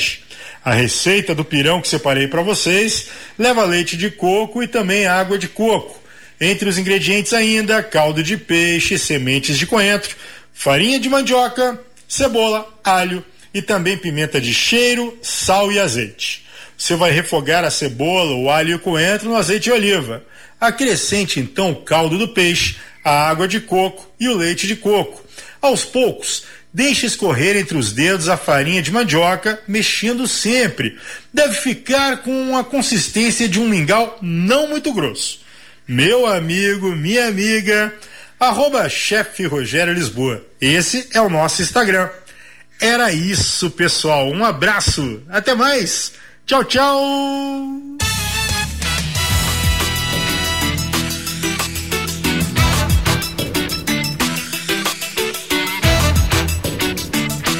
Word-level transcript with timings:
A 0.63 0.73
receita 0.73 1.35
do 1.35 1.45
pirão 1.45 1.79
que 1.79 1.87
separei 1.87 2.27
para 2.27 2.41
vocês 2.41 3.09
leva 3.37 3.63
leite 3.65 3.95
de 3.95 4.09
coco 4.09 4.63
e 4.63 4.67
também 4.67 5.05
água 5.05 5.37
de 5.37 5.47
coco. 5.47 6.01
Entre 6.41 6.67
os 6.67 6.77
ingredientes 6.77 7.33
ainda, 7.33 7.83
caldo 7.83 8.23
de 8.23 8.35
peixe, 8.35 8.97
sementes 8.97 9.57
de 9.57 9.67
coentro, 9.67 10.15
farinha 10.53 10.99
de 10.99 11.07
mandioca, 11.07 11.79
cebola, 12.07 12.67
alho 12.83 13.23
e 13.53 13.61
também 13.61 13.97
pimenta 13.97 14.41
de 14.41 14.53
cheiro, 14.53 15.17
sal 15.21 15.71
e 15.71 15.79
azeite. 15.79 16.45
Você 16.77 16.95
vai 16.95 17.11
refogar 17.11 17.63
a 17.63 17.71
cebola, 17.71 18.35
o 18.35 18.49
alho 18.49 18.71
e 18.71 18.75
o 18.75 18.79
coentro 18.79 19.29
no 19.29 19.37
azeite 19.37 19.65
de 19.65 19.71
oliva. 19.71 20.23
Acrescente 20.59 21.39
então 21.39 21.71
o 21.71 21.75
caldo 21.83 22.17
do 22.17 22.29
peixe, 22.29 22.75
a 23.05 23.29
água 23.29 23.47
de 23.47 23.59
coco 23.59 24.11
e 24.19 24.27
o 24.27 24.35
leite 24.35 24.65
de 24.65 24.75
coco. 24.75 25.23
Aos 25.61 25.85
poucos, 25.85 26.45
deixe 26.73 27.05
escorrer 27.05 27.55
entre 27.55 27.77
os 27.77 27.93
dedos 27.93 28.27
a 28.27 28.35
farinha 28.35 28.81
de 28.81 28.91
mandioca, 28.91 29.61
mexendo 29.67 30.27
sempre. 30.27 30.97
Deve 31.31 31.53
ficar 31.53 32.23
com 32.23 32.57
a 32.57 32.63
consistência 32.63 33.47
de 33.47 33.59
um 33.59 33.69
mingau 33.69 34.17
não 34.21 34.67
muito 34.67 34.91
grosso. 34.91 35.41
Meu 35.87 36.25
amigo, 36.25 36.95
minha 36.95 37.27
amiga, 37.27 37.93
arroba 38.39 38.89
chefe 38.89 39.45
Rogério 39.45 39.93
Lisboa. 39.93 40.43
Esse 40.59 41.07
é 41.13 41.21
o 41.21 41.29
nosso 41.29 41.61
Instagram. 41.61 42.09
Era 42.81 43.13
isso, 43.13 43.69
pessoal. 43.69 44.29
Um 44.31 44.43
abraço. 44.43 45.21
Até 45.29 45.53
mais. 45.53 46.13
Tchau, 46.45 46.63
tchau! 46.63 47.94